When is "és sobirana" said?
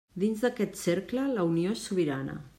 1.77-2.41